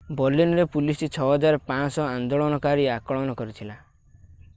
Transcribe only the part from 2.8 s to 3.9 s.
ଆକଳନ କରିଥିଲା